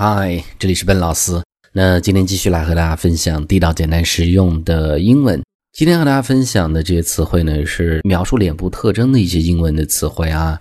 [0.00, 1.42] 嗨，这里是笨老师。
[1.72, 5.42] 那今天继续来和大家分享地道、简单、实用的英文。
[5.72, 10.60] 今天和大家分享的这些词汇呢，是描述脸部特征的一些英文的词汇啊。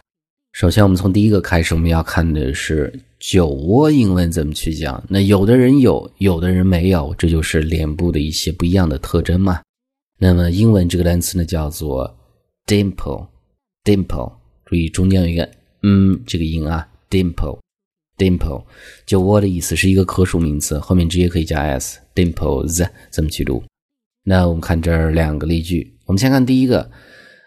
[0.53, 5.03] 首先，我们从第一个开始，我们要看的是酒窝英文怎么去讲。
[5.07, 9.61] 那有的人有，有的人没有，这就是脸部的一些不一样的特征嘛。
[10.17, 12.11] 那么英文这个单词呢，叫做
[12.65, 14.33] dimple，dimple，
[14.65, 15.47] 注意中间有一个
[15.83, 17.59] 嗯这个音啊，dimple。
[18.17, 18.63] dimple，
[19.05, 21.99] 酒窝的意思是一个可数名词，后面直接可以加 s。
[22.15, 23.63] dimples 怎么去读？
[24.23, 25.95] 那我们看这两个例句。
[26.05, 26.89] 我们先看第一个，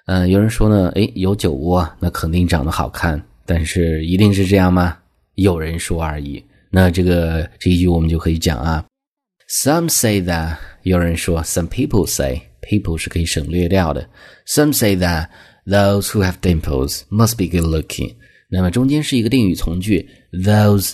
[0.07, 4.97] 嗯，有人说呢，诶，有酒窝，那肯定长得好看，但是一定是这样吗？
[5.35, 6.43] 有人说而已。
[6.71, 8.85] 那这个这一句我们就可以讲啊
[9.49, 14.09] ，Some say that，有人说，Some people say，people 是可以省略掉的。
[14.47, 15.29] Some say that
[15.67, 18.15] those who have dimples must be good looking。
[18.50, 20.94] 那么中间是一个定语从句，those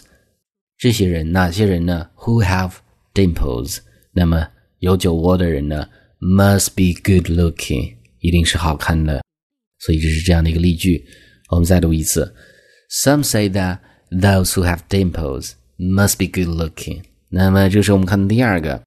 [0.78, 2.10] 这些人哪些人呢？
[2.18, 2.74] Who have
[3.14, 3.80] dimples？
[4.14, 4.48] 那么
[4.80, 5.88] 有酒窝的人呢？
[6.20, 9.22] Must be good looking，一定是好看的。
[9.80, 11.06] 所以这是这样的一个例句。
[11.50, 12.34] 我们再读一次：
[12.90, 13.80] Some say that
[14.12, 17.02] those who have dimples must be good looking。
[17.30, 18.82] 那么这是我们看的第二个。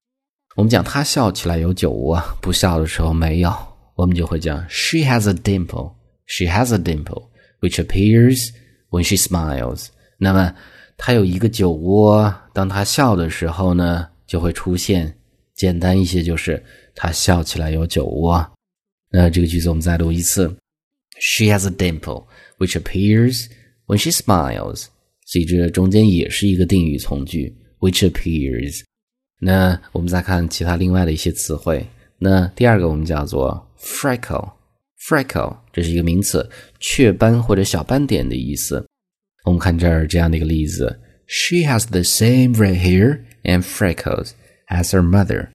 [0.55, 3.53] 我们讲他笑起来有酒窝，不笑的时候没有，
[3.95, 8.49] 我们就会讲 She has a dimple。She has a dimple which appears
[8.90, 9.86] When she smiles，
[10.18, 10.54] 那么
[10.96, 15.16] 她有一个酒窝，当她笑的时候呢，就会出现。
[15.54, 16.62] 简单一些就是
[16.94, 18.50] 她笑起来有酒窝。
[19.10, 20.48] 那这个句子我们再读一次
[21.20, 22.26] ：She has a dimple
[22.58, 23.46] which appears
[23.86, 24.86] when she smiles。
[25.26, 28.82] 所以这中间也是一个定语从句，which appears。
[29.38, 31.86] 那我们再看其他另外的一些词汇。
[32.18, 34.50] 那第二个我们叫做 freckle。
[35.08, 36.48] Freckle 这是一个名词，
[36.78, 38.86] 雀斑或者小斑点的意思。
[39.44, 44.32] 我们看这儿这样的一个例子：She has the same red hair and freckles
[44.68, 45.48] as her mother。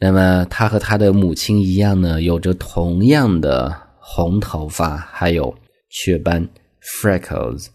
[0.00, 5.54] 那么她和她的母亲一样呢，有着同样的红头发，还有
[5.90, 6.48] 雀斑
[6.82, 7.66] （freckles）。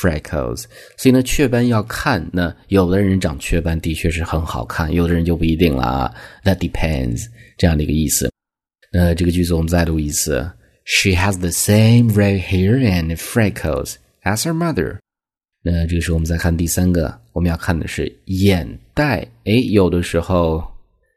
[0.00, 0.64] freckles，
[0.96, 2.26] 所以呢，雀斑要看。
[2.32, 6.14] 那有的人长雀斑的确是很好看，有的人就不一定了啊。
[6.44, 7.26] That depends，
[7.58, 8.31] 这样的一个意思。
[8.94, 10.52] 那这个句子我们再读一次
[10.84, 14.98] ：She has the same red hair and freckles as her mother。
[15.62, 19.26] 那这个时候我们再看第三个，我们要看的是眼袋。
[19.44, 20.62] 哎，有的时候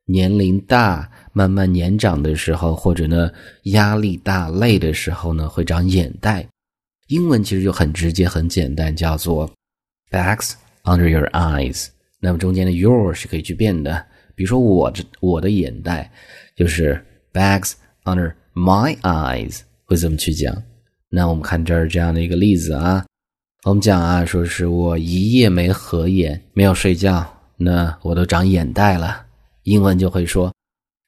[0.05, 3.29] 年龄大、慢慢年长的时候，或者呢
[3.63, 6.47] 压力大、累的时候呢，会长眼袋。
[7.07, 9.51] 英文其实就很直接、很简单，叫做
[10.09, 10.53] bags
[10.85, 11.87] under your eyes。
[12.21, 14.01] 那么中间的 your 是可以去变的，
[14.33, 16.09] 比如说我这我的眼袋
[16.55, 17.03] 就是。
[17.35, 17.73] Bags
[18.05, 20.63] under my eyes 会怎么去讲？
[21.09, 23.05] 那我们看这儿这样的一个例子啊，
[23.65, 29.25] 我们讲啊，说是我一夜没合眼，没有睡觉，那我都长眼袋了。
[29.63, 30.53] 英文就会说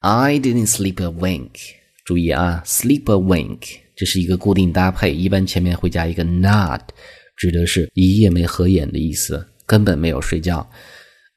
[0.00, 1.52] I didn't sleep a wink。
[2.04, 6.82] 注意啊，sleep a wink 这是一个固定搭配，一般前面会加一个 not，
[7.38, 10.68] 指的是一夜没合眼的意思，根本没有睡觉。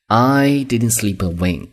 [0.08, 1.70] I didn't sleep a wink.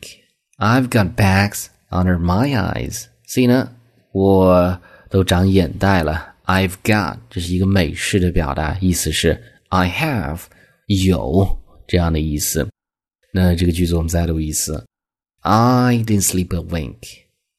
[0.59, 1.67] I've got bags.
[1.91, 3.75] Under my eyes，所以呢，
[4.13, 6.35] 我都长眼袋了。
[6.45, 10.41] I've got，这是一个美式的表达，意思是 I have
[10.87, 12.69] 有这样的意思。
[13.33, 14.87] 那这个句子我们再读一次
[15.41, 16.99] ：I didn't sleep a wink.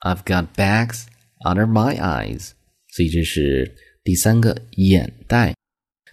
[0.01, 1.06] I've got bags
[1.46, 2.51] under my eyes。
[2.90, 5.56] 所以这是第三个眼袋。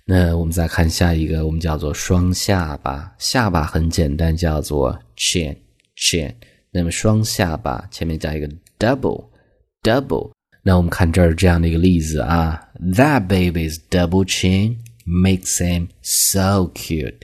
[0.05, 3.15] 那我们再看下一个，我们叫做双下巴。
[3.19, 6.35] 下巴很简单，叫做 chin，chin。
[6.76, 10.32] 那么双下巴前面加一个 double，double。
[10.64, 12.62] 那我们看这儿这样的一个例子啊，
[12.94, 17.22] That baby's double chin makes him so cute。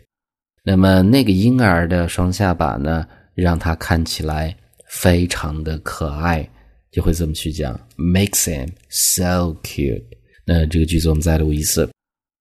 [0.64, 4.58] 那么那个婴儿的双下巴呢，让他看起来
[4.90, 6.50] 非常的可爱，
[6.92, 10.04] 就会这么去讲，makes him so cute。
[10.46, 11.90] 那这个句子我们再读一次，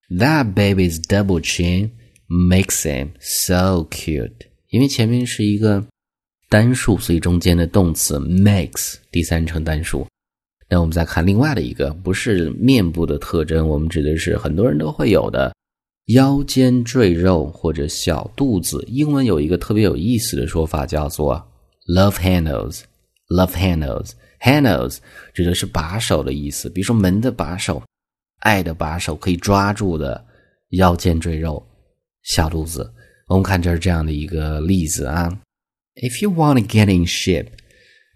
[0.09, 1.91] That baby's double chin
[2.29, 4.47] makes him so cute。
[4.71, 5.87] 因为前面是一个。
[6.52, 10.06] 单数，所以中间的动词 makes 第三称单数。
[10.70, 15.56] 那我们再看另外的一个，不是面部的特征，我们指的是很多人都会有的
[16.08, 18.84] 腰间赘肉或者小肚子。
[18.90, 21.42] 英文有一个特别有意思的说法，叫做
[21.88, 22.82] love handles。
[23.30, 24.98] love handles，handles
[25.34, 27.82] 指的是把手的意思，比如说门的把手、
[28.40, 30.22] 爱的把手，可以抓住的
[30.72, 31.66] 腰间赘肉、
[32.24, 32.92] 小肚子。
[33.30, 35.32] 我们看这是这样的一个例子啊。
[35.96, 37.50] If you want to get in shape,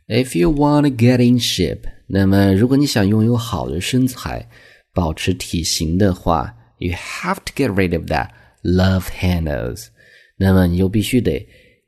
[0.08, 4.48] if you want to get in shape，那么如果你想拥有好的身材，
[4.94, 8.30] 保持体型的话，you have to get rid of that
[8.64, 9.88] love handles。
[10.38, 11.46] 那么你就必须得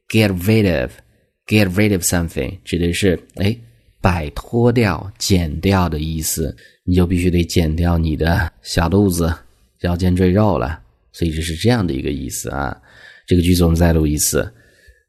[0.09, 3.57] get rid of，get rid of something，指的是哎
[4.01, 6.53] 摆脱掉、减掉的意思。
[6.83, 9.33] 你就必须得减掉你的小肚子、
[9.81, 10.81] 腰间赘肉了。
[11.13, 12.77] 所以这是这样的一个意思啊。
[13.25, 14.53] 这个句子我们再录一次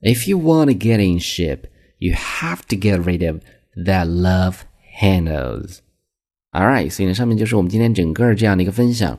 [0.02, 1.68] ：If you want to get in shape,
[2.00, 3.42] you have to get rid of
[3.76, 4.58] that love
[5.00, 5.80] handles.
[6.52, 9.18] All right，所以呢，上面就是我们今天整个这样的一个分享。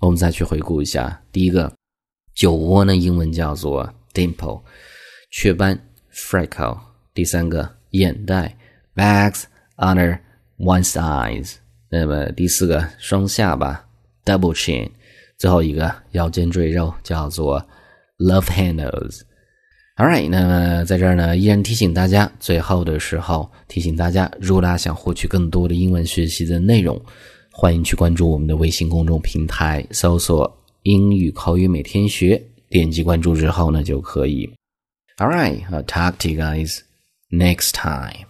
[0.00, 1.72] 我们再去回顾一下，第一个，
[2.34, 4.62] 酒窝呢，英文叫做 dimple，
[5.30, 5.78] 雀斑
[6.12, 6.78] freckle。
[7.14, 8.56] 第三个，眼袋
[8.94, 9.44] bags
[9.76, 10.18] under
[10.58, 11.54] one's eyes。
[11.90, 13.88] 那么第四个，双下巴
[14.24, 14.90] double chin。
[15.38, 17.64] 最后一个，腰间赘肉叫做
[18.18, 19.20] love handles。
[19.99, 26.97] Alright，那么在这儿呢，依然提醒大家，最后的时候提醒大家，如果大家想获取更多的英文学习的内容，
[27.51, 30.49] 欢迎去关注我们的微信公众平台，搜索
[30.83, 32.41] “英语口语每天学”，
[32.71, 34.49] 点击关注之后呢，就可以。
[35.17, 36.79] All right，I'll talk to you guys
[37.29, 38.25] next time.